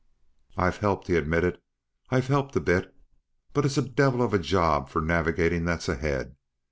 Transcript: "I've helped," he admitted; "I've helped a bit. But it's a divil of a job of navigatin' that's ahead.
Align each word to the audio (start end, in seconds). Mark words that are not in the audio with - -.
"I've 0.57 0.77
helped," 0.77 1.05
he 1.05 1.15
admitted; 1.15 1.59
"I've 2.09 2.25
helped 2.25 2.55
a 2.55 2.59
bit. 2.59 2.91
But 3.53 3.65
it's 3.67 3.77
a 3.77 3.83
divil 3.87 4.23
of 4.23 4.33
a 4.33 4.39
job 4.39 4.89
of 4.95 5.03
navigatin' 5.03 5.63
that's 5.65 5.87
ahead. 5.89 6.37